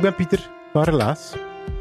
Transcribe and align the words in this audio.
Ik 0.00 0.06
ben 0.06 0.14
Pieter 0.14 0.50
van 0.72 0.82
Relaas. 0.82 1.34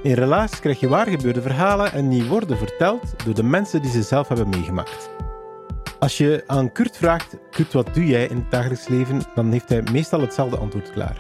In 0.04 0.14
Relaas 0.14 0.60
krijg 0.60 0.80
je 0.80 0.88
waargebeurde 0.88 1.41
verhalen 1.41 1.91
en 1.91 2.10
die 2.10 2.23
worden 2.23 2.58
verteld 2.58 3.26
door 3.26 3.34
de 3.34 3.44
mensen 3.44 3.82
die 3.82 3.91
ze 3.91 4.02
zelf 4.02 4.27
hebben 4.27 4.50
meegemaakt. 4.50 5.10
Als 6.00 6.18
je 6.18 6.44
aan 6.48 6.72
Kurt 6.72 6.98
vraagt, 6.98 7.38
Kurt, 7.52 7.74
wat 7.74 7.94
doe 7.94 8.05
jij 8.05 8.26
in 8.26 8.36
het 8.36 8.52
dagelijks 8.52 8.88
leven? 8.88 9.22
Dan 9.36 9.52
heeft 9.52 9.70
hij 9.70 9.84
meestal 9.91 10.21
hetzelfde 10.21 10.58
antwoord 10.58 10.91
klaar. 10.91 11.18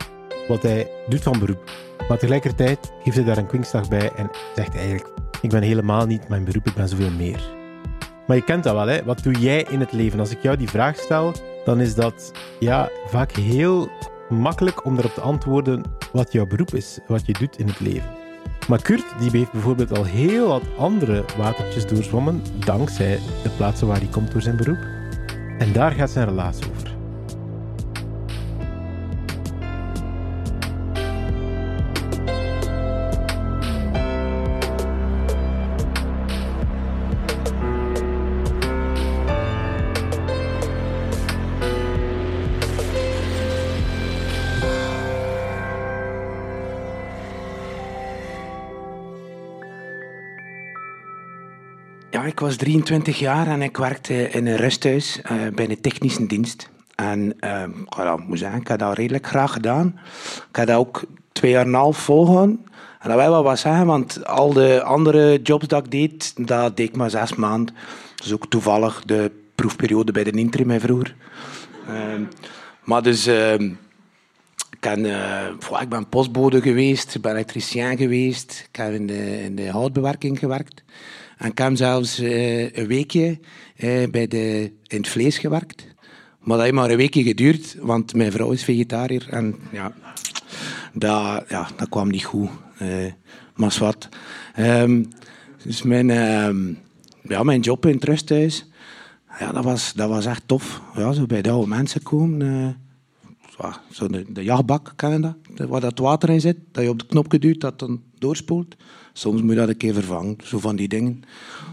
Wat 0.47 0.61
hij 0.61 0.91
doet 1.07 1.23
van 1.23 1.39
beroep. 1.39 1.71
Maar 2.07 2.17
tegelijkertijd 2.17 2.91
geeft 3.03 3.15
hij 3.15 3.25
daar 3.25 3.37
een 3.37 3.47
kwinkslag 3.47 3.87
bij 3.87 4.11
en 4.15 4.29
zegt 4.55 4.75
eigenlijk, 4.75 5.07
ik 5.41 5.49
ben 5.49 5.61
helemaal 5.61 6.05
niet 6.05 6.29
mijn 6.29 6.43
beroep, 6.43 6.67
ik 6.67 6.75
ben 6.75 6.87
zoveel 6.89 7.11
meer. 7.11 7.57
Maar 8.27 8.37
je 8.37 8.43
kent 8.43 8.63
dat 8.63 8.73
wel, 8.73 8.87
hè? 8.87 9.03
Wat 9.03 9.23
doe 9.23 9.33
jij 9.33 9.65
in 9.69 9.79
het 9.79 9.91
leven? 9.91 10.19
Als 10.19 10.31
ik 10.31 10.41
jou 10.41 10.57
die 10.57 10.69
vraag 10.69 10.95
stel, 10.95 11.33
dan 11.65 11.79
is 11.79 11.95
dat 11.95 12.31
ja, 12.59 12.89
vaak 13.07 13.31
heel 13.31 13.89
makkelijk 14.29 14.85
om 14.85 14.97
erop 14.97 15.13
te 15.13 15.21
antwoorden 15.21 15.83
wat 16.11 16.31
jouw 16.31 16.45
beroep 16.45 16.73
is, 16.73 16.99
wat 17.07 17.25
je 17.25 17.33
doet 17.33 17.57
in 17.59 17.67
het 17.67 17.79
leven. 17.79 18.09
Maar 18.67 18.81
Kurt 18.81 19.05
die 19.19 19.29
heeft 19.31 19.51
bijvoorbeeld 19.51 19.97
al 19.97 20.03
heel 20.03 20.47
wat 20.47 20.63
andere 20.77 21.25
watertjes 21.37 21.87
doorzwommen, 21.87 22.41
dankzij 22.65 23.19
de 23.43 23.49
plaatsen 23.49 23.87
waar 23.87 23.97
hij 23.97 24.09
komt 24.11 24.31
door 24.31 24.41
zijn 24.41 24.57
beroep. 24.57 24.87
En 25.57 25.73
daar 25.73 25.91
gaat 25.91 26.09
zijn 26.09 26.27
relatie 26.27 26.65
over. 26.69 26.88
Ja, 52.19 52.25
ik 52.25 52.39
was 52.39 52.55
23 52.55 53.19
jaar 53.19 53.47
en 53.47 53.61
ik 53.61 53.77
werkte 53.77 54.29
in 54.29 54.47
een 54.47 54.55
rusthuis 54.55 55.21
eh, 55.21 55.37
bij 55.55 55.67
de 55.67 55.79
technische 55.79 56.25
dienst. 56.25 56.69
En 56.95 57.33
uh, 57.39 57.63
ik, 58.13 58.27
moet 58.27 58.41
ik 58.41 58.67
heb 58.67 58.79
dat 58.79 58.97
redelijk 58.97 59.27
graag 59.27 59.53
gedaan. 59.53 59.99
Ik 60.49 60.55
heb 60.55 60.67
dat 60.67 60.77
ook 60.77 61.03
twee 61.31 61.51
jaar 61.51 61.61
en 61.61 61.67
een 61.67 61.73
half 61.73 61.97
volgehouden. 61.97 62.65
En 62.99 63.09
dat 63.09 63.17
wil 63.17 63.29
wel 63.29 63.43
wat 63.43 63.59
zeggen, 63.59 63.85
want 63.85 64.25
al 64.25 64.53
de 64.53 64.83
andere 64.83 65.41
jobs 65.41 65.67
dat 65.67 65.85
ik 65.85 65.91
deed, 65.91 66.47
dat 66.47 66.77
deed 66.77 66.89
ik 66.89 66.95
maar 66.95 67.09
zes 67.09 67.35
maanden. 67.35 67.75
Is 68.23 68.33
ook 68.33 68.47
toevallig 68.47 69.01
de 69.05 69.31
proefperiode 69.55 70.11
bij 70.11 70.23
de 70.23 70.31
interim 70.31 70.69
hè, 70.69 70.79
vroeger. 70.79 71.15
Ehm, 71.87 72.23
maar 72.83 73.03
dus... 73.03 73.25
ehm, 73.25 73.69
ik, 74.79 74.85
eh, 74.85 75.47
pff, 75.59 75.81
ik 75.81 75.89
ben 75.89 76.09
postbode 76.09 76.61
geweest, 76.61 77.15
ik 77.15 77.21
ben 77.21 77.31
elektricien 77.31 77.97
geweest, 77.97 78.67
ik 78.69 78.75
heb 78.75 78.93
in 78.93 79.07
de, 79.07 79.43
in 79.43 79.55
de 79.55 79.69
houtbewerking 79.69 80.39
gewerkt. 80.39 80.83
En 81.39 81.49
ik 81.49 81.57
heb 81.57 81.75
zelfs 81.75 82.19
eh, 82.19 82.71
een 82.71 82.87
weekje 82.87 83.39
eh, 83.75 84.09
bij 84.09 84.27
de, 84.27 84.71
in 84.87 84.97
het 84.97 85.07
vlees 85.07 85.37
gewerkt. 85.37 85.87
Maar 86.39 86.57
dat 86.57 86.61
heeft 86.61 86.73
maar 86.73 86.89
een 86.89 86.97
weekje 86.97 87.23
geduurd, 87.23 87.75
want 87.79 88.13
mijn 88.13 88.31
vrouw 88.31 88.51
is 88.51 88.63
vegetariër. 88.63 89.27
En 89.29 89.55
ja, 89.71 89.93
dat, 90.93 91.43
ja, 91.49 91.67
dat 91.75 91.89
kwam 91.89 92.09
niet 92.09 92.25
goed. 92.25 92.49
Eh 92.77 92.87
maar 93.55 93.77
wat. 93.79 94.09
dus 95.63 95.81
mijn, 95.81 96.09
ehm, 96.09 96.73
ja, 97.23 97.43
mijn 97.43 97.59
job 97.59 97.85
in 97.85 97.93
het 97.93 98.03
rusthuis, 98.03 98.69
ja, 99.39 99.51
dat, 99.51 99.63
was, 99.63 99.93
dat 99.93 100.09
was 100.09 100.25
echt 100.25 100.43
tof. 100.45 100.81
Ja, 100.95 101.11
zo 101.11 101.25
bij 101.25 101.41
de 101.41 101.49
oude 101.49 101.67
mensen 101.67 102.03
komen. 102.03 102.77
Eh, 103.61 103.73
zo, 103.91 104.07
de, 104.07 104.43
jachtbak, 104.43 104.93
ken 104.95 105.11
je 105.11 105.19
dat? 105.19 105.67
Waar 105.69 105.81
dat 105.81 105.99
water 105.99 106.29
in 106.29 106.41
zit, 106.41 106.57
dat 106.71 106.83
je 106.83 106.89
op 106.89 106.99
de 106.99 107.05
knopje 107.05 107.39
duwt, 107.39 107.61
dat 107.61 107.79
dan 107.79 108.01
doorspoelt. 108.17 108.75
Soms 109.13 109.41
moet 109.41 109.49
je 109.49 109.55
dat 109.55 109.69
een 109.69 109.77
keer 109.77 109.93
vervangen, 109.93 110.35
zo 110.43 110.59
van 110.59 110.75
die 110.75 110.87
dingen. 110.87 111.23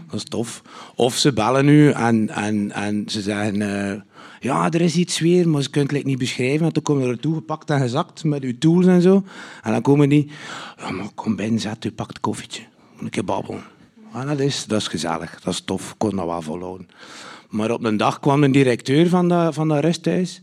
Dat 0.05 0.15
is 0.15 0.23
tof. 0.23 0.61
Of 0.95 1.15
ze 1.15 1.33
bellen 1.33 1.65
nu 1.65 1.89
en, 1.89 2.29
en, 2.29 2.71
en 2.71 3.03
ze 3.07 3.21
zeggen... 3.21 3.61
eh, 3.61 4.01
ja, 4.39 4.71
er 4.71 4.81
is 4.81 4.95
iets 4.95 5.19
weer, 5.19 5.49
maar 5.49 5.61
ze 5.61 5.69
kunnen 5.69 5.95
het 5.95 6.05
niet 6.05 6.17
beschrijven. 6.17 6.61
Want 6.61 6.73
dan 6.73 6.83
komen 6.83 7.03
ze 7.03 7.09
ertoe 7.09 7.35
gepakt 7.35 7.69
en 7.69 7.79
gezakt 7.79 8.23
met 8.23 8.43
uw 8.43 8.57
tools 8.57 8.85
en 8.85 9.01
zo. 9.01 9.23
En 9.63 9.71
dan 9.71 9.81
komen 9.81 10.09
die... 10.09 10.31
Ja, 10.77 10.91
maar 10.91 11.09
kom 11.15 11.35
binnen, 11.35 11.59
zet 11.59 11.85
u, 11.85 11.91
pak 11.91 12.07
het 12.07 12.19
koffietje. 12.19 12.63
Een 12.99 13.09
keer 13.09 13.23
babbelen. 13.23 13.63
En 14.13 14.27
dat 14.27 14.39
is, 14.39 14.65
dat 14.65 14.81
is 14.81 14.87
gezellig, 14.87 15.39
dat 15.41 15.53
is 15.53 15.61
tof. 15.61 15.89
Ik 15.91 15.97
kon 15.97 16.15
dat 16.15 16.25
wel 16.25 16.41
volhouden. 16.41 16.87
Maar 17.49 17.71
op 17.71 17.83
een 17.83 17.97
dag 17.97 18.19
kwam 18.19 18.43
een 18.43 18.51
directeur 18.51 19.09
van 19.09 19.27
dat, 19.27 19.53
van 19.53 19.67
dat 19.67 19.83
rusthuis. 19.83 20.41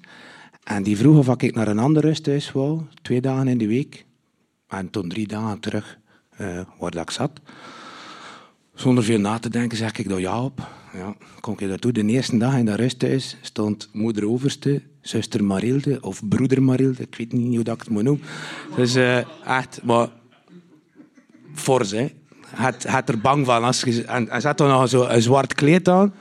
En 0.65 0.83
die 0.83 0.97
vroeg 0.97 1.29
of 1.29 1.43
ik 1.43 1.55
naar 1.55 1.69
een 1.69 1.79
ander 1.79 2.03
rusthuis 2.03 2.53
wou, 2.53 2.81
twee 3.03 3.21
dagen 3.21 3.49
in 3.49 3.59
de 3.59 3.67
week. 3.67 4.05
En 4.69 4.91
toen 4.91 5.09
drie 5.09 5.27
dagen 5.27 5.61
terug 5.61 5.99
eh, 6.37 6.61
waar 6.79 6.91
dat 6.91 7.03
ik 7.03 7.11
zat. 7.11 7.41
Zonder 8.75 9.05
veel 9.05 9.19
na 9.19 9.39
te 9.39 9.49
denken 9.49 9.77
zeg 9.77 9.99
ik 9.99 10.09
daar 10.09 10.21
ja 10.21 10.45
op. 10.45 10.69
Ja, 10.93 11.15
kom 11.41 11.55
ik 11.59 11.69
daartoe. 11.69 11.93
De 11.93 12.05
eerste 12.05 12.37
dag 12.37 12.57
in 12.57 12.65
dat 12.65 12.79
rusthuis 12.79 13.37
stond 13.41 13.89
moeder 13.93 14.29
overste, 14.29 14.83
zuster 15.01 15.45
Marilde 15.45 15.99
of 16.01 16.29
broeder 16.29 16.63
Marilde. 16.63 17.03
Ik 17.03 17.15
weet 17.15 17.33
niet 17.33 17.55
hoe 17.55 17.65
dat 17.65 17.75
ik 17.75 17.81
het 17.81 17.91
moet 17.91 18.03
noemen. 18.03 18.27
Dus 18.77 18.95
eh, 18.95 19.19
echt, 19.47 19.81
maar 19.83 20.09
fors, 21.55 21.91
hè. 21.91 22.09
Het, 22.47 22.83
het 22.89 23.09
er 23.09 23.19
bang 23.19 23.47
van. 23.47 23.65
Als 23.65 23.85
en, 23.85 24.29
en 24.29 24.41
zet 24.41 24.59
dan 24.59 24.69
nog 24.69 24.89
zo 24.89 25.05
een 25.05 25.23
zwart 25.23 25.55
kleed 25.55 25.89
aan. 25.89 26.15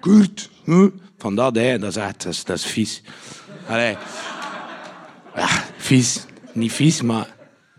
Kurt, 0.00 0.50
hè? 0.64 0.88
Van 1.22 1.34
dat, 1.34 1.56
hè. 1.56 1.78
dat 1.78 1.90
is 1.90 1.96
echt 1.96 2.46
dat 2.46 2.56
is, 2.56 2.64
vies. 2.64 3.02
Allee. 3.68 3.96
Vies. 5.76 6.26
Niet 6.52 6.72
vies, 6.72 7.02
maar 7.02 7.26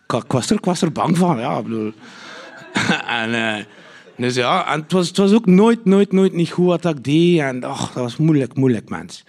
ik, 0.08 0.32
was, 0.32 0.52
er, 0.52 0.60
er 0.82 0.92
bang 0.92 1.18
van. 1.18 1.40
Ja, 1.40 1.62
bedoel. 1.62 1.94
en, 3.22 3.34
eh, 3.34 3.64
dus 4.18 4.36
ja, 4.36 4.74
en 4.74 4.82
het 4.82 4.92
was, 4.92 5.08
het 5.08 5.18
was 5.18 5.34
ook 5.34 5.46
nooit, 5.46 5.86
nooit, 5.86 6.12
nooit 6.12 6.34
niet 6.34 6.52
goed 6.52 6.66
wat 6.66 6.86
ik 6.86 7.04
deed. 7.04 7.40
En 7.40 7.64
ach, 7.64 7.94
dat 7.94 8.04
was 8.04 8.18
moeilijk, 8.18 8.56
moeilijk, 8.56 8.90
mens. 8.90 9.24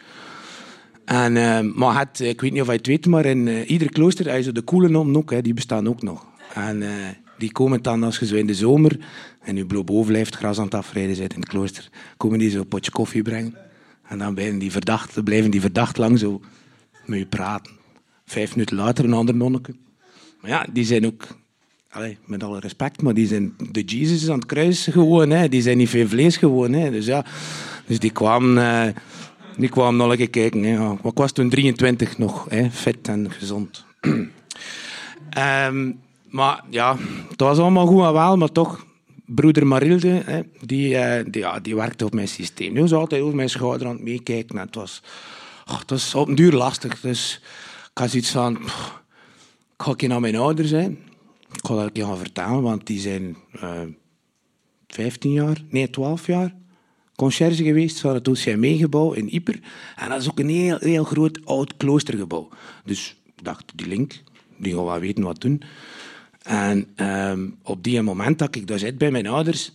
En, 1.05 1.37
eh, 1.37 1.61
maar 1.75 1.99
het, 1.99 2.21
ik 2.21 2.41
weet 2.41 2.53
niet 2.53 2.61
of 2.61 2.67
je 2.67 2.73
het 2.73 2.87
weet, 2.87 3.07
maar 3.07 3.25
in 3.25 3.49
eh, 3.49 3.71
ieder 3.71 3.93
klooster, 3.93 4.27
hij 4.27 4.43
zo 4.43 4.53
de 4.53 4.63
koele 4.63 4.89
nomen 4.89 5.17
ook, 5.17 5.31
hè, 5.31 5.43
die 5.43 5.55
bestaan 5.55 5.89
ook 5.89 6.03
nog. 6.03 6.27
En 6.55 6.83
die 7.39 7.53
komen 7.53 7.83
dan, 7.83 8.03
als 8.03 8.19
je 8.19 8.27
zo 8.27 8.35
in 8.35 8.47
de 8.47 8.55
zomer 8.55 8.99
en 9.41 9.57
je 9.57 9.67
bloot 9.67 9.85
boven 9.85 10.13
blijft 10.13 10.37
gras 10.37 10.59
aan 10.59 10.65
het 10.65 10.75
afrijden 10.75 11.17
zit 11.17 11.35
in 11.35 11.41
het 11.41 11.49
klooster, 11.49 11.89
komen 12.17 12.39
die 12.39 12.51
zo 12.51 12.59
een 12.59 12.69
potje 12.69 12.91
koffie 12.91 13.23
brengen. 13.23 13.55
En 14.09 14.19
dan 14.19 14.35
blijven 14.35 14.59
die 14.59 14.73
verdacht, 14.73 15.25
blijven 15.25 15.51
die 15.51 15.61
verdacht 15.61 15.97
lang 15.97 16.19
zo 16.19 16.41
met 17.07 17.19
je 17.19 17.27
praten. 17.27 17.73
Vijf 18.27 18.51
minuten 18.51 18.77
later 18.77 19.05
een 19.05 19.13
ander 19.13 19.35
nonneke. 19.35 19.75
Maar 20.41 20.51
ja, 20.51 20.67
die 20.73 20.85
zijn 20.85 21.07
ook, 21.07 21.27
allee, 21.91 22.19
met 22.25 22.43
alle 22.43 22.61
respect, 22.61 23.03
maar 23.03 23.15
die 23.15 23.27
zijn 23.27 23.55
de 23.71 23.83
Jesus 23.83 24.29
aan 24.29 24.39
het 24.39 24.47
kruis 24.47 24.87
gewoon. 24.91 25.31
Hè. 25.31 25.49
Die 25.49 25.63
zijn 25.63 25.77
niet 25.77 25.89
veel 25.89 26.09
vlees 26.09 26.37
gewoon. 26.37 26.73
Hè. 26.73 26.91
Dus 26.91 27.07
ja, 27.07 27.25
dus 27.87 27.99
die 27.99 28.11
kwamen, 28.11 28.59
eh, 28.59 28.95
die 29.57 29.69
kwamen 29.69 29.97
nog 29.97 30.11
een 30.11 30.17
keer 30.17 30.31
kijken. 30.31 30.63
Hè. 30.63 30.93
Ik 30.93 31.17
was 31.17 31.33
toen 31.33 31.49
23 31.49 32.19
nog, 32.19 32.47
hè, 32.49 32.71
fit 32.71 33.09
en 33.09 33.31
gezond. 33.31 33.85
Ehm, 35.31 35.93
maar 36.31 36.65
ja, 36.71 36.97
het 37.31 37.41
was 37.41 37.59
allemaal 37.59 37.87
goed 37.87 38.05
en 38.05 38.13
wel, 38.13 38.37
maar 38.37 38.53
toch, 38.53 38.87
broeder 39.25 39.67
Marilde, 39.67 40.23
hè, 40.25 40.41
die, 40.61 40.97
eh, 40.97 41.25
die, 41.31 41.43
ja, 41.43 41.61
die 41.61 41.77
werkte 41.77 42.05
op 42.05 42.15
mijn 42.15 42.29
systeem. 42.29 42.73
Die 42.73 42.83
was 42.83 42.93
altijd 42.93 43.23
over 43.23 43.37
mijn 43.37 43.51
schouder 43.51 43.87
aan 43.87 43.95
het 43.95 44.03
meekijken. 44.03 44.59
En 44.59 44.67
het 44.67 44.75
was, 44.75 45.03
ach, 45.65 45.85
het 45.87 46.15
op 46.15 46.29
een 46.29 46.35
duur 46.35 46.53
lastig. 46.53 47.01
Dus 47.01 47.41
ik 47.91 47.99
had 47.99 48.11
zoiets 48.11 48.31
van, 48.31 48.57
ik 48.57 49.83
ga 49.83 49.95
een 49.97 50.09
naar 50.09 50.21
mijn 50.21 50.37
ouders. 50.37 50.73
Ik 50.73 50.97
ga 51.63 51.75
dat 51.75 51.85
een 51.85 51.93
keer 51.93 52.05
gaan 52.05 52.19
vertellen, 52.19 52.63
want 52.63 52.87
die 52.87 53.01
zijn 53.01 53.37
eh 53.53 53.81
15 54.95 55.33
jaar, 55.33 55.63
nee 55.69 55.91
12 55.91 56.27
jaar. 56.27 56.55
conciërge 57.17 57.65
geweest 57.65 58.01
van 58.01 58.15
het 58.15 58.29
OCME-gebouw 58.29 59.13
in 59.13 59.29
Yper. 59.31 59.61
En 59.97 60.09
dat 60.09 60.21
is 60.21 60.31
ook 60.31 60.39
een 60.39 60.49
heel, 60.49 60.77
heel 60.79 61.05
groot 61.05 61.39
oud 61.45 61.77
kloostergebouw. 61.77 62.49
Dus 62.85 63.17
ik 63.25 63.45
dacht, 63.45 63.73
die 63.75 63.87
link, 63.87 64.23
die 64.59 64.75
gaan 64.75 64.85
wel 64.85 65.01
weten 65.01 65.25
wat 65.25 65.41
doen. 65.41 65.63
En 66.45 66.89
ehm, 66.95 67.49
op 67.63 67.85
die 67.85 68.03
moment 68.03 68.39
dat 68.39 68.57
ik 68.57 68.67
daar 68.67 68.79
zit 68.79 68.99
bij 68.99 69.11
mijn 69.11 69.27
ouders, 69.27 69.73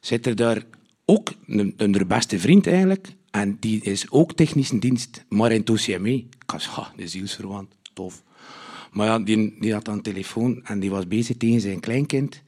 zit 0.00 0.26
er 0.26 0.36
daar 0.36 0.62
ook 1.04 1.32
een, 1.46 1.74
een 1.76 2.04
beste 2.06 2.38
vriend 2.38 2.66
eigenlijk. 2.66 3.08
En 3.30 3.56
die 3.60 3.82
is 3.82 4.10
ook 4.10 4.32
technische 4.32 4.78
dienst, 4.78 5.24
maar 5.28 5.52
in 5.52 5.60
het 5.60 5.70
OCME. 5.70 6.14
Ik 6.14 6.50
was, 6.52 6.70
de 6.96 7.08
zielsverwant, 7.08 7.74
tof. 7.92 8.22
Maar 8.92 9.06
ja, 9.06 9.18
die, 9.18 9.56
die 9.60 9.72
had 9.72 9.88
een 9.88 10.02
telefoon 10.02 10.64
en 10.64 10.80
die 10.80 10.90
was 10.90 11.06
bezig 11.06 11.36
tegen 11.36 11.60
zijn 11.60 11.80
kleinkind. 11.80 12.42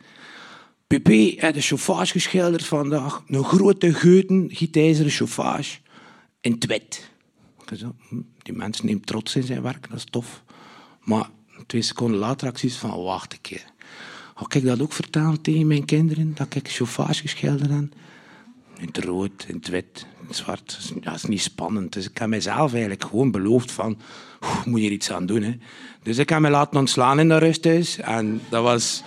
Pepe 0.86 1.34
heeft 1.36 1.54
de 1.54 1.60
chauffage 1.60 2.12
geschilderd 2.12 2.64
vandaag. 2.64 3.24
Een 3.26 3.44
grote 3.44 3.94
geuten, 3.94 4.48
gietijzeren 4.52 5.10
chauffage 5.10 5.78
in 6.40 6.52
het 6.52 6.66
wit. 6.66 7.10
Hm, 8.08 8.20
die 8.42 8.54
mens 8.54 8.82
neemt 8.82 9.06
trots 9.06 9.36
in 9.36 9.42
zijn 9.42 9.62
werk, 9.62 9.88
dat 9.88 9.98
is 9.98 10.04
tof. 10.04 10.42
Maar 11.00 11.30
twee 11.66 11.82
seconden 11.82 12.18
later 12.18 12.46
had 12.46 12.62
ik 12.62 12.72
van, 12.72 13.02
wacht 13.02 13.32
een 13.32 13.40
keer. 13.40 13.64
Ga 14.34 14.58
ik 14.58 14.64
dat 14.64 14.80
ook 14.80 14.92
vertellen 14.92 15.40
tegen 15.40 15.66
mijn 15.66 15.84
kinderen, 15.84 16.34
dat 16.34 16.54
ik 16.54 16.68
chauffage 16.68 17.20
geschilderd 17.20 17.70
heb? 17.70 17.84
In 18.78 18.86
het 18.86 19.04
rood, 19.04 19.44
in 19.48 19.54
het 19.54 19.68
wit, 19.68 20.06
in 20.20 20.26
het 20.26 20.36
zwart. 20.36 20.92
Dat 21.02 21.14
is 21.14 21.24
niet 21.24 21.40
spannend. 21.40 21.92
Dus 21.92 22.08
ik 22.08 22.18
heb 22.18 22.28
mezelf 22.28 22.72
eigenlijk 22.72 23.04
gewoon 23.04 23.30
beloofd 23.30 23.72
van, 23.72 23.98
moet 24.64 24.82
je 24.82 24.90
iets 24.90 25.10
aan 25.10 25.26
doen. 25.26 25.42
Hè. 25.42 25.56
Dus 26.02 26.18
ik 26.18 26.28
heb 26.28 26.40
me 26.40 26.50
laten 26.50 26.78
ontslaan 26.78 27.20
in 27.20 27.28
dat 27.28 27.42
rusthuis. 27.42 27.98
En 27.98 28.40
dat 28.48 28.62
was 28.62 29.02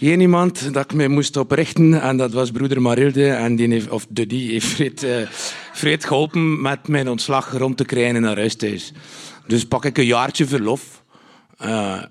één 0.00 0.20
iemand 0.20 0.74
dat 0.74 0.84
ik 0.84 0.94
me 0.94 1.08
moest 1.08 1.36
oprichten. 1.36 2.00
En 2.00 2.16
dat 2.16 2.32
was 2.32 2.50
broeder 2.50 2.82
Marilde. 2.82 3.28
En 3.28 3.56
die 3.56 3.68
heeft, 3.68 3.88
of 3.88 4.06
de, 4.08 4.26
die 4.26 4.50
heeft 4.50 4.66
Fred, 4.66 5.02
uh, 5.02 5.28
Fred 5.72 6.04
geholpen 6.04 6.60
met 6.60 6.88
mijn 6.88 7.08
ontslag 7.08 7.52
rond 7.52 7.76
te 7.76 7.84
krijgen 7.84 8.16
in 8.16 8.22
dat 8.22 8.36
rusthuis. 8.36 8.92
Dus 9.46 9.64
pak 9.64 9.84
ik 9.84 9.98
een 9.98 10.06
jaartje 10.06 10.46
verlof. 10.46 11.04
Uh, 11.62 12.02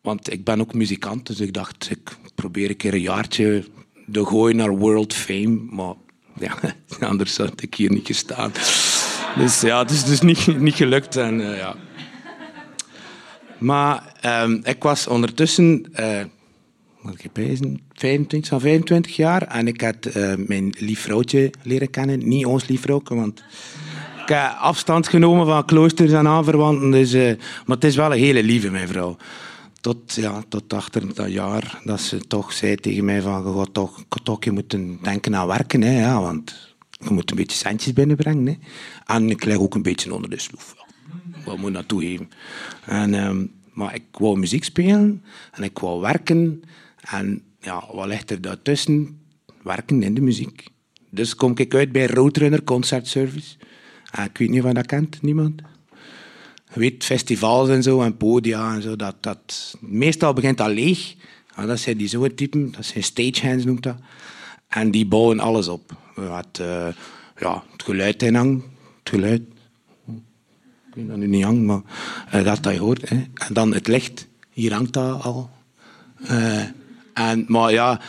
want 0.00 0.32
ik 0.32 0.44
ben 0.44 0.60
ook 0.60 0.74
muzikant, 0.74 1.26
dus 1.26 1.40
ik 1.40 1.52
dacht, 1.52 1.90
ik 1.90 2.16
probeer 2.34 2.68
een 2.70 2.76
keer 2.76 2.94
een 2.94 3.00
jaartje 3.00 3.64
te 4.12 4.26
gooien 4.26 4.56
naar 4.56 4.76
world 4.76 5.14
fame. 5.14 5.58
Maar 5.70 5.94
ja, 6.38 6.54
anders 7.08 7.36
had 7.36 7.62
ik 7.62 7.74
hier 7.74 7.90
niet 7.90 8.06
gestaan. 8.06 8.52
Dus 9.36 9.60
ja, 9.60 9.78
het 9.78 9.90
is 9.90 10.04
dus 10.04 10.20
niet, 10.20 10.58
niet 10.58 10.74
gelukt. 10.74 11.16
En, 11.16 11.40
uh, 11.40 11.56
ja. 11.56 11.76
Maar 13.58 14.12
um, 14.42 14.60
ik 14.64 14.82
was 14.82 15.06
ondertussen, 15.06 15.92
uh, 16.00 16.20
ik 17.16 17.30
25, 17.32 18.60
25 18.60 19.16
jaar 19.16 19.42
en 19.42 19.66
ik 19.66 19.80
had 19.80 20.08
mijn 20.46 20.74
lief 20.78 21.00
vrouwtje 21.00 21.52
leren 21.62 21.90
kennen. 21.90 22.28
Niet 22.28 22.46
ons 22.46 22.66
lief 22.66 22.84
want 22.86 23.42
ik 24.30 24.36
heb 24.36 24.56
afstand 24.58 25.08
genomen 25.08 25.46
van 25.46 25.64
kloosters 25.64 26.12
en 26.12 26.26
aanverwanten. 26.26 26.90
Dus, 26.90 27.12
maar 27.12 27.76
het 27.76 27.84
is 27.84 27.96
wel 27.96 28.12
een 28.12 28.18
hele 28.18 28.42
lieve, 28.42 28.70
mijn 28.70 28.88
vrouw. 28.88 29.16
Tot, 29.80 30.14
ja, 30.14 30.42
tot 30.48 30.72
achter 30.72 31.14
dat 31.14 31.32
jaar 31.32 31.80
dat 31.84 32.00
ze 32.00 32.18
toch 32.18 32.52
zei 32.52 32.76
tegen 32.76 33.04
mij 33.04 33.22
van 33.22 33.56
je 33.56 33.72
toch, 33.72 34.04
toch 34.22 34.44
je 34.44 34.98
denken 35.02 35.36
aan 35.36 35.46
werken. 35.46 35.82
Hè, 35.82 36.00
ja, 36.00 36.20
want 36.20 36.74
je 36.90 37.10
moet 37.10 37.30
een 37.30 37.36
beetje 37.36 37.56
centjes 37.56 37.92
binnenbrengen. 37.92 38.46
Hè. 38.46 38.54
En 39.14 39.30
ik 39.30 39.44
leg 39.44 39.56
ook 39.56 39.74
een 39.74 39.82
beetje 39.82 40.14
onder 40.14 40.30
de 40.30 40.40
sloef. 40.40 40.74
Wat 41.44 41.58
moet 41.58 41.74
dat 41.74 41.88
toegeven. 41.88 42.28
En, 42.86 43.14
um, 43.14 43.52
maar 43.72 43.94
ik 43.94 44.04
wou 44.12 44.38
muziek 44.38 44.64
spelen 44.64 45.24
en 45.52 45.62
ik 45.62 45.78
wou 45.78 46.00
werken. 46.00 46.62
En 47.00 47.42
ja, 47.60 47.84
wat 47.92 48.06
ligt 48.06 48.30
er 48.30 48.40
daartussen? 48.40 49.20
Werken 49.62 50.02
in 50.02 50.14
de 50.14 50.20
muziek. 50.20 50.68
Dus 51.10 51.34
kom 51.34 51.52
ik 51.54 51.74
uit 51.74 51.92
bij 51.92 52.06
Roadrunner 52.06 52.64
Concert 52.64 53.08
Service. 53.08 53.56
En 54.10 54.24
ik 54.24 54.38
weet 54.38 54.50
niet 54.50 54.62
of 54.62 54.72
dat 54.72 54.86
kent, 54.86 55.22
niemand? 55.22 55.62
Weet, 56.72 57.04
festivals 57.04 57.68
en 57.68 57.82
zo 57.82 58.02
en 58.02 58.16
podia 58.16 58.74
en 58.74 58.82
zo, 58.82 58.96
dat, 58.96 59.14
dat, 59.20 59.76
meestal 59.80 60.32
begint 60.32 60.58
dat 60.58 60.68
leeg. 60.68 61.14
Ja, 61.56 61.66
dat 61.66 61.78
zijn 61.78 61.96
die 61.96 62.08
zo'n 62.08 62.34
typen, 62.34 62.72
dat 62.72 62.84
zijn 62.84 63.04
stagehands 63.04 63.64
noemt 63.64 63.82
dat. 63.82 63.96
En 64.68 64.90
die 64.90 65.06
bouwen 65.06 65.40
alles 65.40 65.68
op. 65.68 65.96
Het, 66.14 66.58
uh, 66.60 66.88
ja, 67.36 67.64
het 67.72 67.82
geluid 67.82 68.22
in 68.22 68.34
hang, 68.34 68.62
het 68.98 69.08
geluid. 69.08 69.42
Ik 70.88 70.94
weet 70.94 71.08
dat 71.08 71.16
nu 71.16 71.26
niet 71.26 71.44
hangt, 71.44 71.62
maar 71.62 71.80
uh, 72.34 72.44
dat 72.44 72.62
dat 72.62 72.72
je 72.72 72.78
hoort. 72.80 73.08
Hè. 73.08 73.16
En 73.16 73.52
dan 73.52 73.74
het 73.74 73.86
licht, 73.86 74.26
hier 74.50 74.72
hangt 74.72 74.92
dat 74.92 75.22
al. 75.22 75.50
Uh, 76.22 76.62
en, 77.14 77.44
maar 77.48 77.72
ja, 77.72 78.00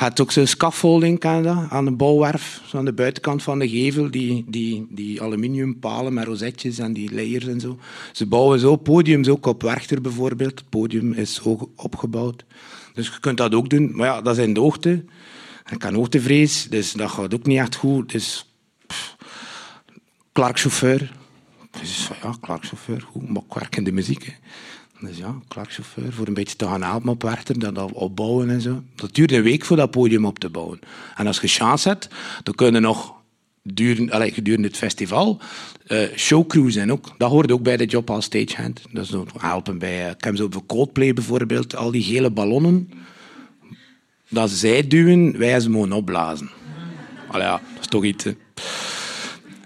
had 0.00 0.20
ook 0.20 0.32
zo'n 0.32 0.46
scaffolding 0.46 1.24
aan 1.24 1.84
de 1.84 1.90
bouwwerf, 1.90 2.62
aan 2.72 2.84
de 2.84 2.92
buitenkant 2.92 3.42
van 3.42 3.58
de 3.58 3.68
gevel, 3.68 4.10
die, 4.10 4.44
die, 4.48 4.86
die 4.90 5.22
aluminiumpalen 5.22 6.14
met 6.14 6.24
rozetjes 6.24 6.78
en 6.78 6.92
die 6.92 7.14
layers 7.14 7.46
en 7.46 7.60
zo. 7.60 7.78
Ze 8.12 8.26
bouwen 8.26 8.58
zo 8.58 8.76
podiums 8.76 9.28
ook 9.28 9.46
op 9.46 9.62
Werchter 9.62 10.00
bijvoorbeeld. 10.00 10.58
Het 10.58 10.68
podium 10.68 11.12
is 11.12 11.34
zo 11.34 11.70
opgebouwd. 11.76 12.44
Dus 12.94 13.06
je 13.06 13.20
kunt 13.20 13.36
dat 13.36 13.54
ook 13.54 13.70
doen. 13.70 13.90
Maar 13.94 14.06
ja, 14.06 14.20
dat 14.20 14.38
is 14.38 14.44
in 14.44 14.54
de 14.54 14.60
hoogte. 14.60 15.04
Ik 15.70 15.82
heb 15.82 15.94
hoogtevrees, 15.94 16.66
dus 16.70 16.92
dat 16.92 17.10
gaat 17.10 17.34
ook 17.34 17.46
niet 17.46 17.58
echt 17.58 17.76
goed. 17.76 18.12
Dus 18.12 18.54
Clark-chauffeur. 20.32 21.12
Dus 21.80 22.08
ja, 22.22 22.34
Clark-chauffeur, 22.40 23.00
goed, 23.10 23.28
maar 23.28 23.42
ik 23.48 23.54
werk 23.54 23.76
in 23.76 23.84
de 23.84 23.92
muziek. 23.92 24.24
Hè. 24.24 24.32
Dus 25.00 25.16
ja, 25.16 25.34
Clark-chauffeur, 25.48 26.12
voor 26.12 26.26
een 26.26 26.34
beetje 26.34 26.56
te 26.56 26.64
gaan 26.64 26.82
helpen 26.82 27.08
op 27.08 27.22
Werchter, 27.22 27.58
dat 27.58 27.92
opbouwen 27.92 28.50
en 28.50 28.60
zo. 28.60 28.82
Dat 28.94 29.14
duurt 29.14 29.32
een 29.32 29.42
week 29.42 29.64
voor 29.64 29.76
dat 29.76 29.90
podium 29.90 30.24
op 30.24 30.38
te 30.38 30.48
bouwen. 30.48 30.78
En 31.16 31.26
als 31.26 31.40
je 31.40 31.48
chance 31.48 31.88
hebt, 31.88 32.08
dan 32.42 32.54
kun 32.54 32.72
je 32.72 32.80
nog 32.80 33.14
allez, 34.08 34.34
gedurende 34.34 34.68
het 34.68 34.76
festival 34.76 35.40
uh, 35.88 36.08
showcruisen 36.16 36.90
ook. 36.90 37.14
Dat 37.18 37.30
hoort 37.30 37.52
ook 37.52 37.62
bij 37.62 37.76
de 37.76 37.86
job 37.86 38.10
als 38.10 38.24
stagehand. 38.24 38.82
Dat 38.92 39.04
is 39.04 39.14
helpen 39.38 39.78
bij, 39.78 40.16
uh, 40.26 40.34
zo 40.34 40.46
voor 40.50 40.66
Coldplay 40.66 41.12
bijvoorbeeld, 41.12 41.76
al 41.76 41.90
die 41.90 42.02
gele 42.02 42.30
ballonnen 42.30 42.90
dat 44.28 44.50
zij 44.50 44.86
duwen, 44.86 45.38
wij 45.38 45.60
ze 45.60 45.70
mogen 45.70 45.92
opblazen. 45.92 46.50
Allee, 47.28 47.46
ja, 47.46 47.60
dat 47.74 47.80
is 47.80 47.86
toch 47.86 48.04
iets. 48.04 48.24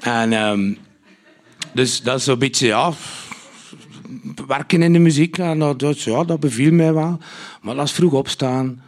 En 0.01 0.33
um, 0.33 0.79
dus 1.73 2.03
dat 2.03 2.19
is 2.19 2.25
zo'n 2.25 2.39
beetje, 2.39 2.67
ja, 2.67 2.93
werken 4.47 4.83
in 4.83 4.93
de 4.93 4.99
muziek. 4.99 5.39
En 5.39 5.59
dat, 5.59 6.01
ja, 6.01 6.25
dat 6.25 6.41
beviel 6.41 6.73
mij 6.73 6.93
wel. 6.93 7.19
Maar 7.63 7.75
dat 7.75 7.85
is 7.85 7.93
vroeg 7.93 8.13
opstaan. 8.13 8.83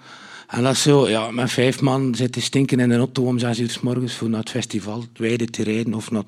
En 0.46 0.62
dat 0.62 0.72
is 0.72 0.82
zo, 0.82 1.08
ja, 1.08 1.30
met 1.30 1.50
vijf 1.50 1.80
man 1.80 2.14
zitten 2.14 2.42
stinken 2.42 2.80
in 2.80 2.90
een 2.90 2.98
auto 2.98 3.24
om 3.24 3.38
zes 3.38 3.58
uur 3.58 3.78
morgens 3.82 4.14
voor 4.14 4.28
naar 4.28 4.40
het 4.40 4.50
festival, 4.50 5.04
het 5.18 5.52
te 5.52 5.62
rijden 5.62 5.94
of 5.94 6.10
naar, 6.10 6.22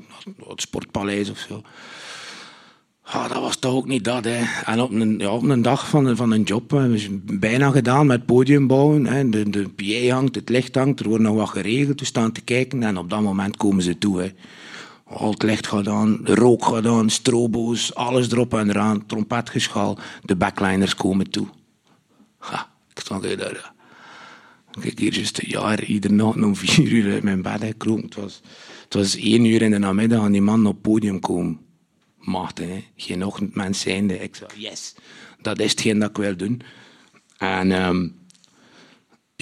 het 0.48 0.60
sportpaleis 0.60 1.30
of 1.30 1.38
zo. 1.38 1.62
Ah, 3.02 3.28
dat 3.32 3.42
was 3.42 3.56
toch 3.56 3.72
ook 3.72 3.86
niet 3.86 4.04
dat. 4.04 4.24
Hè. 4.24 4.40
En 4.64 4.80
op 4.80 4.90
een, 4.90 5.18
ja, 5.18 5.30
op 5.30 5.42
een 5.42 5.62
dag 5.62 5.88
van, 5.88 6.16
van 6.16 6.30
een 6.30 6.42
job 6.42 6.70
we 6.70 7.20
bijna 7.22 7.70
gedaan 7.70 8.06
met 8.06 8.26
podium 8.26 8.66
bouwen. 8.66 9.06
Hè. 9.06 9.28
De, 9.28 9.50
de 9.50 9.68
PA 9.68 10.14
hangt, 10.14 10.34
het 10.34 10.48
licht 10.48 10.74
hangt, 10.74 11.00
er 11.00 11.08
wordt 11.08 11.22
nog 11.22 11.34
wat 11.34 11.48
geregeld. 11.48 12.00
We 12.00 12.06
staan 12.06 12.32
te 12.32 12.40
kijken 12.40 12.82
en 12.82 12.98
op 12.98 13.10
dat 13.10 13.20
moment 13.20 13.56
komen 13.56 13.82
ze 13.82 13.98
toe. 13.98 14.20
Hè. 14.20 14.32
Al 15.08 15.34
licht 15.38 15.66
gaat 15.66 15.88
aan, 15.88 16.24
de 16.24 16.34
rook 16.34 16.64
gaat 16.64 16.86
aan, 16.86 17.10
strobo's, 17.10 17.94
alles 17.94 18.30
erop 18.30 18.54
en 18.54 18.68
eraan, 18.68 19.06
trompetgeschal. 19.06 19.98
De 20.22 20.36
backliners 20.36 20.94
komen 20.94 21.30
toe. 21.30 21.46
Ha, 22.38 22.70
ik 22.94 23.00
stond 23.00 23.38
daar. 23.38 23.72
Kijk, 24.80 24.98
hier 24.98 25.18
is 25.18 25.32
een 25.34 25.48
jaar, 25.48 25.84
iedere 25.84 26.14
nacht 26.14 26.42
om 26.42 26.56
vier 26.56 26.92
uur 26.92 27.12
uit 27.12 27.22
mijn 27.22 27.42
bed. 27.42 27.62
Het 27.62 28.14
was, 28.14 28.40
het 28.84 28.94
was 28.94 29.16
één 29.16 29.44
uur 29.44 29.62
in 29.62 29.70
de 29.70 29.78
namiddag 29.78 30.24
en 30.24 30.32
die 30.32 30.42
man 30.42 30.66
op 30.66 30.72
het 30.72 30.82
podium 30.82 31.20
komen 31.20 31.60
machten. 32.18 32.68
Hè. 32.68 32.84
Geen 32.96 33.24
ochtendmens 33.24 33.80
zijnde. 33.80 34.18
Ik 34.18 34.36
zei, 34.36 34.50
yes, 34.56 34.94
dat 35.42 35.58
is 35.58 35.70
hetgeen 35.70 35.98
dat 35.98 36.10
ik 36.10 36.16
wil 36.16 36.36
doen. 36.36 36.62
En 37.38 37.86
um, 37.86 38.16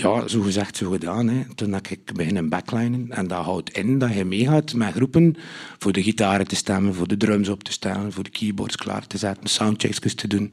ja, 0.03 0.29
zo 0.29 0.41
gezegd, 0.41 0.77
zo 0.77 0.91
gedaan. 0.91 1.29
Hè. 1.29 1.45
Toen 1.55 1.73
heb 1.73 1.87
ik 1.87 2.13
beginnen 2.15 2.49
backlinen. 2.49 3.11
En 3.11 3.27
dat 3.27 3.45
houdt 3.45 3.71
in 3.71 3.99
dat 3.99 4.15
je 4.15 4.25
meegaat 4.25 4.75
met 4.75 4.95
groepen 4.95 5.37
voor 5.79 5.93
de 5.93 6.03
gitaren 6.03 6.47
te 6.47 6.57
stemmen, 6.57 6.95
voor 6.95 7.09
de 7.09 7.17
drums 7.17 7.49
op 7.49 7.63
te 7.63 7.73
stellen, 7.73 8.13
voor 8.13 8.25
de 8.25 8.31
keyboards 8.31 8.77
klaar 8.77 9.07
te 9.07 9.19
zetten, 9.19 9.49
soundchecks 9.49 10.15
te 10.15 10.29
doen. 10.29 10.53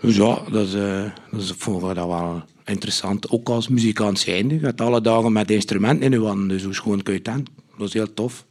Dus 0.00 0.16
ja, 0.16 0.42
dat 0.50 0.66
is, 0.66 0.74
uh, 0.74 1.10
dat 1.30 1.40
is 1.40 1.54
dat 1.58 1.94
wel 1.94 2.42
interessant. 2.64 3.30
Ook 3.30 3.48
als 3.48 3.68
muzikant 3.68 4.18
zijnde. 4.18 4.54
Je 4.54 4.60
gaat 4.60 4.80
alle 4.80 5.00
dagen 5.00 5.32
met 5.32 5.50
instrumenten 5.50 6.12
in 6.12 6.20
je 6.20 6.26
handen, 6.26 6.48
dus 6.48 6.64
hoe 6.64 6.74
schoon 6.74 7.02
kun 7.02 7.12
je 7.12 7.18
het 7.18 7.28
aan? 7.28 7.44
Dat 7.78 7.86
is 7.86 7.92
heel 7.92 8.14
tof. 8.14 8.44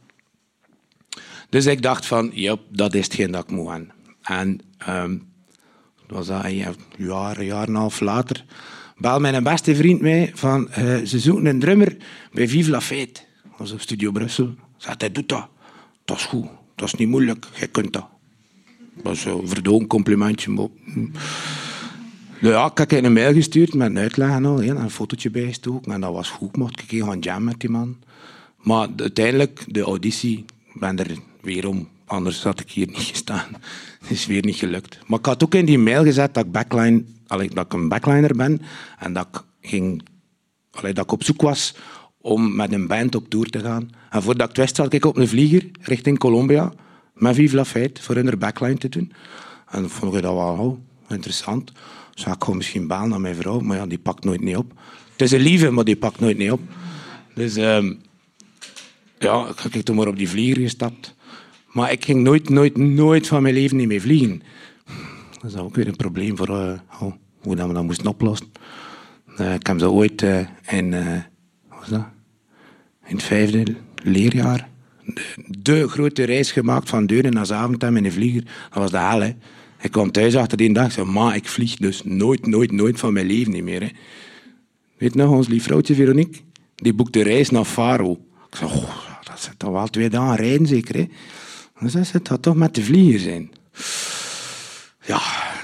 Dus 1.48 1.66
ik 1.66 1.82
dacht 1.82 2.06
van, 2.06 2.30
ja, 2.34 2.56
dat 2.68 2.94
is 2.94 3.04
hetgeen 3.04 3.30
dat 3.30 3.42
ik 3.42 3.50
moet 3.50 3.68
aan. 3.68 3.88
En 4.22 4.60
um, 4.88 5.32
was 6.06 6.26
dat 6.26 6.44
een 6.44 6.56
jaar, 6.56 6.74
een 6.98 7.44
jaar 7.44 7.62
en 7.62 7.68
een 7.68 7.74
half 7.74 8.00
later, 8.00 8.44
bel 8.96 9.20
mijn 9.20 9.42
beste 9.42 9.76
vriend 9.76 10.00
mij 10.00 10.30
van, 10.34 10.68
uh, 10.78 10.96
ze 11.04 11.18
zoeken 11.18 11.46
een 11.46 11.58
drummer 11.58 11.96
bij 12.32 12.48
Vive 12.48 12.70
la 12.70 12.80
Fête. 12.80 13.20
Op 13.58 13.80
Studio 13.80 14.10
Brussel. 14.10 14.54
Zegt 14.76 15.00
hij, 15.00 15.12
doet 15.12 15.28
dat. 15.28 15.48
Dat 16.04 16.16
is 16.16 16.24
goed. 16.24 16.46
Dat 16.74 16.86
is 16.86 16.94
niet 16.94 17.08
moeilijk. 17.08 17.46
Jij 17.54 17.68
kunt 17.68 17.92
dat. 17.92 18.06
Dat 18.94 19.04
was 19.04 19.24
een 19.24 19.48
verdoon 19.48 19.86
complimentje. 19.86 20.50
Maar... 20.50 20.66
Hm. 20.84 21.06
Ja, 22.40 22.70
ik 22.74 22.90
heb 22.90 22.92
een 22.92 23.12
mail 23.12 23.32
gestuurd 23.32 23.74
met 23.74 23.90
een 23.90 23.98
uitleg 23.98 24.30
en 24.30 24.44
al. 24.44 24.62
Een 24.62 24.90
fotootje 24.90 25.30
bijgestoken. 25.30 25.92
En 25.92 26.00
dat 26.00 26.12
was 26.12 26.30
goed. 26.30 26.56
Mocht 26.56 26.82
ik 26.82 27.02
gaan 27.02 27.18
jammen 27.18 27.44
met 27.44 27.60
die 27.60 27.70
man. 27.70 27.96
Maar 28.62 28.88
uiteindelijk, 28.96 29.64
de 29.68 29.80
auditie, 29.80 30.44
ben 30.72 30.98
er 30.98 31.18
weer 31.40 31.68
om. 31.68 31.88
Anders 32.04 32.42
had 32.42 32.60
ik 32.60 32.70
hier 32.70 32.86
niet 32.86 32.96
gestaan. 32.96 33.46
Het 34.00 34.10
is 34.10 34.26
weer 34.26 34.44
niet 34.44 34.56
gelukt. 34.56 34.98
Maar 35.06 35.18
ik 35.18 35.24
had 35.24 35.44
ook 35.44 35.54
in 35.54 35.64
die 35.64 35.78
mail 35.78 36.02
gezet 36.02 36.34
dat 36.34 36.44
ik, 36.44 36.52
backline, 36.52 37.04
allee, 37.26 37.48
dat 37.48 37.64
ik 37.64 37.72
een 37.72 37.88
backliner 37.88 38.36
ben. 38.36 38.60
En 38.98 39.12
dat 39.12 39.26
ik, 39.32 39.68
ging, 39.70 40.02
allee, 40.70 40.92
dat 40.92 41.04
ik 41.04 41.12
op 41.12 41.24
zoek 41.24 41.42
was 41.42 41.74
om 42.20 42.56
met 42.56 42.72
een 42.72 42.86
band 42.86 43.14
op 43.14 43.28
tour 43.28 43.50
te 43.50 43.60
gaan. 43.60 43.90
En 44.10 44.22
voordat 44.22 44.58
ik 44.58 44.68
het 44.68 44.92
ik 44.94 45.04
op 45.04 45.16
een 45.16 45.28
vlieger 45.28 45.70
richting 45.80 46.18
Colombia. 46.18 46.72
Met 47.14 47.34
Vive 47.34 47.56
La 47.56 47.64
voor 48.00 48.14
hun 48.14 48.38
backline 48.38 48.78
te 48.78 48.88
doen. 48.88 49.12
En 49.68 49.90
vond 49.90 50.14
ik 50.14 50.22
dat 50.22 50.34
wel 50.34 50.56
oh, 50.58 50.78
interessant. 51.08 51.72
Zou 52.14 52.34
ik 52.34 52.42
gewoon 52.42 52.56
misschien 52.56 52.86
baan 52.86 53.08
naar 53.08 53.20
mijn 53.20 53.34
vrouw, 53.34 53.60
maar 53.60 53.76
ja, 53.76 53.86
die 53.86 53.98
pakt 53.98 54.24
nooit 54.24 54.40
niet 54.40 54.56
op. 54.56 54.72
Het 55.12 55.22
is 55.22 55.32
een 55.32 55.40
lieve, 55.40 55.70
maar 55.70 55.84
die 55.84 55.96
pakt 55.96 56.20
nooit 56.20 56.38
niet 56.38 56.50
op. 56.50 56.60
Dus 57.34 57.56
um, 57.56 58.00
ja, 59.18 59.48
ik 59.64 59.72
heb 59.72 59.82
toen 59.82 59.96
maar 59.96 60.06
op 60.06 60.16
die 60.16 60.28
vlieger 60.28 60.62
gestapt. 60.62 61.14
Maar 61.72 61.92
ik 61.92 62.04
ging 62.04 62.22
nooit, 62.22 62.48
nooit, 62.48 62.76
nooit 62.76 63.26
van 63.26 63.42
mijn 63.42 63.54
leven 63.54 63.76
niet 63.76 63.88
meer 63.88 64.00
vliegen. 64.00 64.42
Dat 65.44 65.52
is 65.52 65.58
ook 65.58 65.74
weer 65.74 65.88
een 65.88 65.96
probleem 65.96 66.36
voor 66.36 66.48
uh, 66.48 66.72
hoe 67.38 67.56
dat 67.56 67.66
we 67.66 67.72
dat 67.72 67.84
moesten 67.84 68.06
oplossen. 68.06 68.46
Uh, 69.40 69.54
ik 69.54 69.66
heb 69.66 69.78
zo 69.78 69.92
ooit 69.92 70.22
uh, 70.22 70.38
in, 70.68 70.90
was 71.68 71.88
in 73.06 73.16
het 73.16 73.22
vijfde 73.22 73.74
leerjaar 74.02 74.68
de, 75.46 75.88
grote 75.88 76.24
reis 76.24 76.52
gemaakt 76.52 76.88
van 76.88 77.06
Deuren 77.06 77.32
naar 77.32 77.46
Zaventem 77.46 77.96
in 77.96 78.04
een 78.04 78.12
vlieger. 78.12 78.42
Dat 78.42 78.78
was 78.78 78.90
de 78.90 78.98
hel. 78.98 79.20
Hè. 79.20 79.32
Ik 79.80 79.90
kwam 79.90 80.10
thuis 80.10 80.36
achter 80.36 80.56
die 80.56 80.72
dag 80.72 80.84
en 80.84 80.90
zei, 80.90 81.06
ma, 81.06 81.34
ik 81.34 81.48
vlieg 81.48 81.76
dus 81.76 82.04
nooit, 82.04 82.46
nooit, 82.46 82.72
nooit 82.72 82.98
van 82.98 83.12
mijn 83.12 83.26
leven 83.26 83.52
niet 83.52 83.64
meer. 83.64 83.82
Hè. 83.82 83.88
Weet 84.98 85.14
nog, 85.14 85.30
ons 85.30 85.48
lief 85.48 85.62
vrouwtje 85.62 85.94
Veronique, 85.94 86.40
die 86.74 86.94
boekte 86.94 87.22
reis 87.22 87.50
naar 87.50 87.64
Faro. 87.64 88.12
Ik 88.50 88.56
zei, 88.56 88.70
dat 89.22 89.40
zit 89.40 89.58
toch 89.58 89.70
wel 89.70 89.86
twee 89.86 90.10
dagen 90.10 90.36
rijden 90.36 90.66
zeker. 90.66 90.94
Hè? 90.94 91.08
Dan 91.80 91.90
zei 91.90 92.04
ze, 92.04 92.20
gaat 92.22 92.42
toch 92.42 92.56
met 92.56 92.74
de 92.74 92.82
vlieger 92.82 93.20
zijn. 93.20 93.50
Ja, 95.06 95.20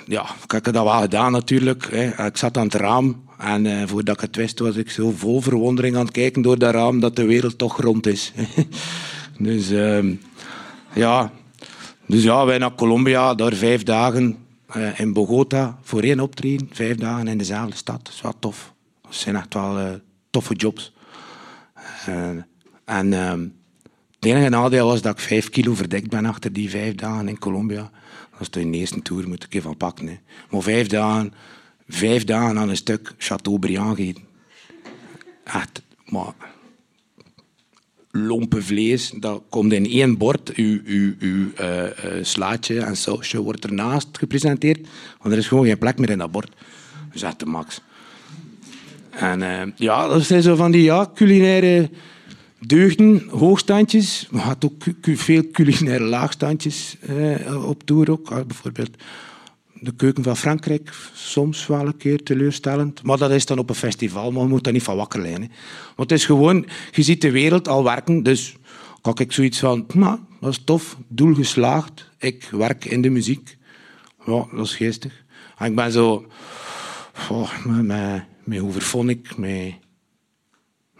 ja, 0.06 0.26
ik 0.44 0.50
heb 0.50 0.64
dat 0.64 0.74
wel 0.74 1.00
gedaan 1.00 1.32
natuurlijk. 1.32 1.90
Hè. 1.90 2.26
Ik 2.26 2.36
zat 2.36 2.56
aan 2.56 2.64
het 2.64 2.74
raam 2.74 3.24
en 3.38 3.64
uh, 3.64 3.82
voordat 3.86 4.14
ik 4.14 4.20
het 4.20 4.36
wist 4.36 4.58
was 4.58 4.76
ik 4.76 4.90
zo 4.90 5.10
vol 5.10 5.40
verwondering 5.40 5.96
aan 5.96 6.04
het 6.04 6.10
kijken 6.10 6.42
door 6.42 6.58
dat 6.58 6.74
raam 6.74 7.00
dat 7.00 7.16
de 7.16 7.24
wereld 7.24 7.58
toch 7.58 7.80
rond 7.80 8.06
is. 8.06 8.32
dus 9.38 9.70
uh, 9.70 10.16
ja, 10.92 11.32
dus 12.06 12.22
ja, 12.22 12.44
wij 12.44 12.58
naar 12.58 12.74
Colombia, 12.74 13.34
daar 13.34 13.52
vijf 13.52 13.82
dagen 13.82 14.36
uh, 14.76 15.00
in 15.00 15.12
Bogota 15.12 15.78
voor 15.82 16.02
één 16.02 16.20
optreden, 16.20 16.68
vijf 16.72 16.96
dagen 16.96 17.28
in 17.28 17.38
dezelfde 17.38 17.76
stad. 17.76 18.04
Dat 18.04 18.14
is 18.14 18.20
wel 18.20 18.34
tof. 18.38 18.72
Dat 19.02 19.14
zijn 19.14 19.36
echt 19.36 19.54
wel 19.54 19.78
uh, 19.78 19.90
toffe 20.30 20.54
jobs. 20.54 20.92
en 22.84 23.12
ehm, 23.12 23.46
het 24.20 24.28
enige 24.28 24.48
nadeel 24.48 24.86
was 24.86 25.02
dat 25.02 25.12
ik 25.12 25.24
vijf 25.24 25.50
kilo 25.50 25.74
verdekt 25.74 26.08
ben 26.08 26.26
achter 26.26 26.52
die 26.52 26.70
vijf 26.70 26.94
dagen 26.94 27.28
in 27.28 27.38
Colombia. 27.38 27.90
Dat 28.30 28.40
is 28.40 28.50
de 28.50 28.70
eerste 28.70 29.02
tour, 29.02 29.28
moet 29.28 29.44
ik 29.44 29.54
even 29.54 29.76
pakken. 29.76 30.06
Hè. 30.06 30.18
Maar 30.50 30.62
vijf 30.62 30.86
dagen, 30.86 31.32
vijf 31.88 32.24
dagen 32.24 32.58
aan 32.58 32.68
een 32.68 32.76
stuk 32.76 33.14
Chateaubriand 33.18 33.96
gegeten. 33.96 34.22
Echt, 35.44 35.82
maar 36.06 36.34
lompe 38.10 38.62
vlees, 38.62 39.12
dat 39.16 39.42
komt 39.48 39.72
in 39.72 39.86
één 39.86 40.18
bord. 40.18 40.52
Uw, 40.54 40.80
uw, 40.84 41.14
uw 41.18 41.50
uh, 41.60 41.82
uh, 41.82 41.90
slaatje 42.22 42.80
en 42.80 42.96
sausje 42.96 43.40
wordt 43.40 43.64
ernaast 43.64 44.18
gepresenteerd. 44.18 44.88
Want 45.20 45.32
er 45.32 45.40
is 45.40 45.48
gewoon 45.48 45.66
geen 45.66 45.78
plek 45.78 45.98
meer 45.98 46.10
in 46.10 46.18
dat 46.18 46.30
bord. 46.30 46.56
Dus 47.12 47.22
echt 47.22 47.38
de 47.38 47.46
max. 47.46 47.80
En 49.10 49.40
uh, 49.40 49.62
ja, 49.76 50.08
dat 50.08 50.22
zijn 50.22 50.42
zo 50.42 50.56
van 50.56 50.70
die 50.70 50.82
ja, 50.82 51.10
culinaire 51.14 51.90
deugden, 52.60 53.28
hoogstandjes. 53.28 54.28
Maar 54.30 54.42
had 54.42 54.64
ook 54.64 54.84
veel 55.02 55.50
culinaire 55.52 56.04
laagstandjes 56.04 56.96
op 57.64 57.82
tour 57.84 58.10
ook. 58.10 58.46
Bijvoorbeeld 58.46 58.96
de 59.80 59.94
keuken 59.94 60.22
van 60.22 60.36
Frankrijk, 60.36 60.92
soms 61.14 61.66
wel 61.66 61.86
een 61.86 61.96
keer 61.96 62.22
teleurstellend. 62.22 63.02
Maar 63.02 63.18
dat 63.18 63.30
is 63.30 63.46
dan 63.46 63.58
op 63.58 63.68
een 63.68 63.74
festival, 63.74 64.32
maar 64.32 64.42
je 64.42 64.48
moet 64.48 64.64
daar 64.64 64.72
niet 64.72 64.82
van 64.82 64.96
wakker 64.96 65.20
liggen. 65.20 65.50
Want 65.96 66.10
het 66.10 66.18
is 66.18 66.24
gewoon, 66.24 66.66
je 66.92 67.02
ziet 67.02 67.20
de 67.20 67.30
wereld 67.30 67.68
al 67.68 67.84
werken, 67.84 68.22
dus 68.22 68.56
kan 69.00 69.18
ik 69.18 69.32
zoiets 69.32 69.58
van, 69.58 69.86
nou, 69.94 70.18
dat 70.40 70.50
is 70.50 70.64
tof, 70.64 70.96
doel 71.08 71.34
geslaagd, 71.34 72.10
ik 72.18 72.48
werk 72.52 72.84
in 72.84 73.02
de 73.02 73.10
muziek. 73.10 73.56
Ja, 74.26 74.46
dat 74.52 74.66
is 74.66 74.74
geestig. 74.74 75.24
En 75.58 75.66
ik 75.66 75.74
ben 75.74 75.92
zo, 75.92 76.26
oh, 77.30 77.64
met, 77.64 77.84
met, 77.84 78.24
met 78.44 78.58
Hoeverphonic, 78.58 79.36
met, 79.36 79.74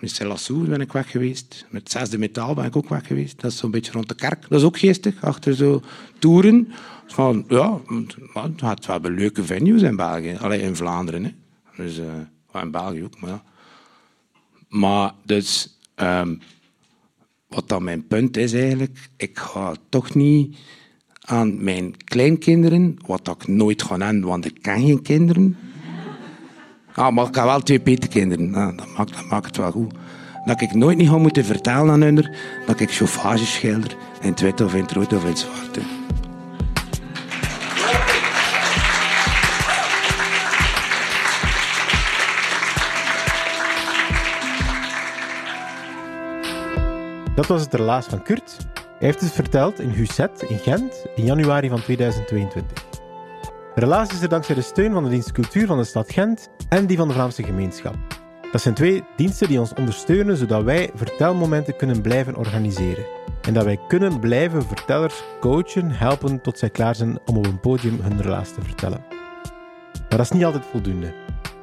met 0.01 0.11
Celassou 0.11 0.69
ben 0.69 0.81
ik 0.81 0.93
weg 0.93 1.11
geweest. 1.11 1.67
Met 1.71 1.91
Zesde 1.91 2.19
Metaal 2.19 2.55
ben 2.55 2.65
ik 2.65 2.77
ook 2.77 2.89
weg 2.89 3.07
geweest. 3.07 3.41
Dat 3.41 3.51
is 3.51 3.57
zo'n 3.57 3.71
beetje 3.71 3.93
rond 3.93 4.09
de 4.09 4.15
kerk. 4.15 4.47
Dat 4.49 4.61
is 4.61 4.67
ook 4.67 4.79
geestig, 4.79 5.25
achter 5.25 5.55
zo 5.55 5.83
toeren. 6.19 6.69
Van, 7.07 7.45
ja, 7.49 7.81
het 8.33 8.61
had 8.61 8.87
wel 8.87 9.11
leuke 9.11 9.45
venues 9.45 9.83
in 9.83 9.97
België. 9.97 10.37
Alleen 10.41 10.61
in 10.61 10.77
Vlaanderen. 10.77 11.25
Hè. 11.25 11.31
Dus, 11.77 11.99
uh, 11.99 12.63
in 12.63 12.71
België 12.71 13.05
ook, 13.05 13.21
maar. 13.21 13.43
Maar 14.69 15.13
dus, 15.25 15.79
um, 15.97 16.41
wat 17.49 17.69
dan 17.69 17.85
mijn 17.85 18.07
punt 18.07 18.37
is 18.37 18.53
eigenlijk, 18.53 19.11
ik 19.17 19.39
ga 19.39 19.75
toch 19.89 20.15
niet 20.15 20.57
aan 21.21 21.65
mijn 21.65 22.05
kleinkinderen, 22.05 22.97
wat 23.07 23.29
ik 23.29 23.49
nooit 23.49 23.83
ga 23.83 23.99
hebben, 23.99 24.29
want 24.29 24.45
ik 24.45 24.63
ken 24.63 24.81
geen 24.81 25.03
kinderen. 25.03 25.57
Ah, 27.01 27.13
maar 27.13 27.27
ik 27.27 27.35
heb 27.35 27.45
wel 27.45 27.61
twee 27.61 27.81
petekinderen, 27.81 28.51
nou, 28.51 28.77
dat, 28.77 28.87
maakt, 28.97 29.15
dat 29.15 29.25
maakt 29.25 29.47
het 29.47 29.57
wel 29.57 29.71
goed. 29.71 29.95
Dat 30.45 30.61
ik 30.61 30.75
nooit 30.75 30.97
niet 30.97 31.09
ga 31.09 31.17
moeten 31.17 31.45
vertellen 31.45 31.91
aan 31.91 32.01
hun 32.01 32.35
dat 32.67 32.81
ik 32.81 32.91
chauffage 32.91 33.47
schilder 33.47 33.97
in 34.21 34.31
het 34.31 34.41
wit 34.41 34.61
of 34.61 34.75
in 34.75 34.83
het 34.83 34.93
rood 34.93 35.13
of 35.13 35.23
in 35.23 35.29
het. 35.29 35.47
Dat 47.35 47.47
was 47.47 47.63
het 47.63 47.75
relaas 47.75 48.07
van 48.07 48.23
Kurt. 48.23 48.57
Hij 48.75 49.09
heeft 49.09 49.21
het 49.21 49.33
verteld 49.33 49.81
in 49.81 49.89
Husset 49.89 50.45
in 50.49 50.59
Gent 50.59 51.07
in 51.17 51.25
januari 51.25 51.69
van 51.69 51.83
2022. 51.83 53.00
Relaas 53.81 54.13
is 54.13 54.23
er 54.23 54.29
dankzij 54.29 54.55
de 54.55 54.61
steun 54.61 54.93
van 54.93 55.05
de 55.05 55.11
dienst 55.11 55.33
Cultuur 55.33 55.67
van 55.67 55.79
de 55.79 55.85
stad 55.85 56.13
Gent 56.13 56.49
en 56.69 56.87
die 56.87 56.97
van 56.97 57.09
de 57.09 57.15
Vlaamse 57.15 57.43
gemeenschap. 57.43 57.95
Dat 58.53 58.61
zijn 58.61 58.75
twee 58.75 59.05
diensten 59.17 59.49
die 59.49 59.61
ons 59.61 59.75
ondersteunen 59.75 60.37
zodat 60.37 60.63
wij 60.63 60.91
vertelmomenten 60.95 61.77
kunnen 61.77 62.01
blijven 62.01 62.37
organiseren. 62.37 63.05
En 63.43 63.55
dat 63.55 63.65
wij 63.65 63.79
kunnen 63.89 64.21
blijven 64.21 64.63
vertellers 64.63 65.23
coachen, 65.41 65.91
helpen 65.91 66.41
tot 66.41 66.59
zij 66.59 66.71
klaar 66.71 66.95
zijn 66.95 67.19
om 67.27 67.37
op 67.37 67.47
een 67.47 67.61
podium 67.61 68.01
hun 68.01 68.23
relaas 68.23 68.55
te 68.55 68.63
vertellen. 68.63 69.05
Maar 69.93 70.19
dat 70.19 70.21
is 70.21 70.31
niet 70.31 70.45
altijd 70.45 70.65
voldoende. 70.71 71.15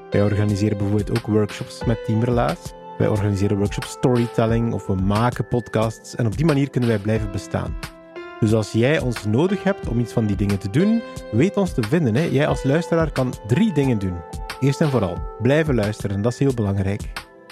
Wij 0.10 0.24
organiseren 0.24 0.78
bijvoorbeeld 0.78 1.20
ook 1.20 1.28
workshops 1.28 1.86
met 1.86 2.06
Team 2.06 2.24
Relaas. 2.24 2.74
Wij 2.98 3.08
organiseren 3.08 3.58
workshops 3.58 3.90
storytelling 3.90 4.74
of 4.74 4.88
we 4.88 4.96
maken 4.96 5.48
podcasts 5.48 6.16
en 6.16 6.26
op 6.26 6.38
die 6.38 6.46
manier 6.46 6.70
kunnen 6.70 6.90
wij 6.90 7.00
blijven 7.00 7.32
bestaan. 7.32 7.97
Dus 8.40 8.54
als 8.54 8.72
jij 8.72 9.00
ons 9.00 9.26
nodig 9.26 9.64
hebt 9.64 9.88
om 9.88 10.00
iets 10.00 10.14
van 10.14 10.26
die 10.26 10.36
dingen 10.36 10.58
te 10.58 10.70
doen, 10.70 11.02
weet 11.32 11.58
ons 11.58 11.74
te 11.74 11.84
vinden. 11.84 12.16
Hè? 12.16 12.22
Jij 12.24 12.48
als 12.48 12.64
luisteraar 12.64 13.12
kan 13.12 13.34
drie 13.48 13.74
dingen 13.74 14.00
doen. 14.00 14.16
Eerst 14.60 14.82
en 14.82 14.90
vooral, 14.90 15.18
blijven 15.42 15.76
luisteren, 15.76 16.22
dat 16.22 16.32
is 16.32 16.40
heel 16.40 16.54
belangrijk. 16.54 17.02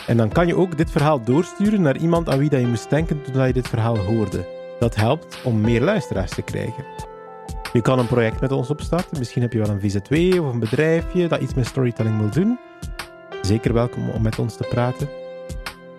En 0.07 0.17
dan 0.17 0.29
kan 0.29 0.47
je 0.47 0.55
ook 0.55 0.77
dit 0.77 0.91
verhaal 0.91 1.23
doorsturen 1.23 1.81
naar 1.81 1.97
iemand 1.97 2.29
aan 2.29 2.39
wie 2.39 2.49
dat 2.49 2.59
je 2.59 2.67
moest 2.67 2.89
denken 2.89 3.21
toen 3.21 3.47
je 3.47 3.53
dit 3.53 3.67
verhaal 3.67 3.97
hoorde. 3.97 4.47
Dat 4.79 4.95
helpt 4.95 5.41
om 5.43 5.61
meer 5.61 5.81
luisteraars 5.81 6.31
te 6.31 6.41
krijgen. 6.41 6.85
Je 7.73 7.81
kan 7.81 7.99
een 7.99 8.07
project 8.07 8.41
met 8.41 8.51
ons 8.51 8.69
opstarten. 8.69 9.17
Misschien 9.17 9.41
heb 9.41 9.53
je 9.53 9.59
wel 9.59 9.69
een 9.69 9.91
VZ2 9.91 10.39
of 10.39 10.53
een 10.53 10.59
bedrijfje 10.59 11.27
dat 11.27 11.41
iets 11.41 11.53
met 11.53 11.65
storytelling 11.65 12.17
wil 12.17 12.29
doen. 12.29 12.59
Zeker 13.41 13.73
welkom 13.73 14.09
om 14.09 14.21
met 14.21 14.39
ons 14.39 14.55
te 14.57 14.67
praten. 14.69 15.09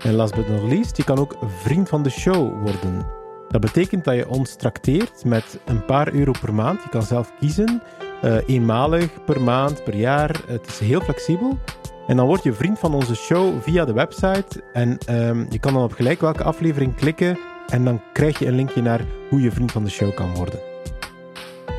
En 0.02 0.14
last 0.14 0.34
but 0.34 0.48
not 0.48 0.62
least, 0.62 0.96
je 0.96 1.04
kan 1.04 1.18
ook 1.18 1.36
vriend 1.62 1.88
van 1.88 2.02
de 2.02 2.10
show 2.10 2.62
worden. 2.62 3.24
Dat 3.48 3.60
betekent 3.60 4.04
dat 4.04 4.14
je 4.14 4.28
ons 4.28 4.56
trakteert 4.56 5.24
met 5.24 5.58
een 5.64 5.84
paar 5.84 6.12
euro 6.12 6.32
per 6.40 6.54
maand. 6.54 6.82
Je 6.82 6.88
kan 6.88 7.02
zelf 7.02 7.32
kiezen, 7.38 7.82
uh, 8.24 8.36
eenmalig 8.46 9.24
per 9.24 9.40
maand, 9.40 9.84
per 9.84 9.94
jaar. 9.94 10.40
Het 10.46 10.66
is 10.66 10.78
heel 10.78 11.00
flexibel. 11.00 11.58
En 12.06 12.16
dan 12.16 12.26
word 12.26 12.42
je 12.42 12.52
vriend 12.52 12.78
van 12.78 12.94
onze 12.94 13.14
show 13.14 13.62
via 13.62 13.84
de 13.84 13.92
website. 13.92 14.62
En 14.72 14.98
um, 15.10 15.46
je 15.50 15.58
kan 15.58 15.72
dan 15.72 15.82
op 15.82 15.92
gelijk 15.92 16.20
welke 16.20 16.42
aflevering 16.42 16.94
klikken. 16.94 17.38
En 17.68 17.84
dan 17.84 18.02
krijg 18.12 18.38
je 18.38 18.46
een 18.46 18.54
linkje 18.54 18.82
naar 18.82 19.00
hoe 19.30 19.40
je 19.40 19.50
vriend 19.50 19.72
van 19.72 19.84
de 19.84 19.90
show 19.90 20.14
kan 20.14 20.34
worden. 20.34 20.60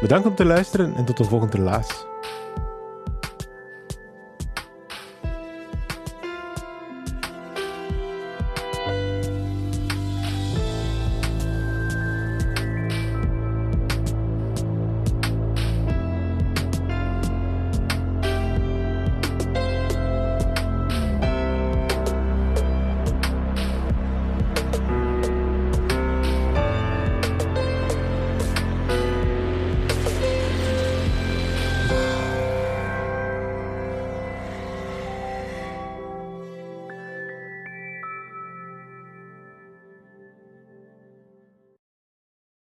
Bedankt 0.01 0.27
om 0.27 0.36
te 0.36 0.45
luisteren 0.45 0.93
en 0.95 1.05
tot 1.05 1.17
de 1.17 1.24
volgende 1.24 1.57
relaas. 1.57 2.05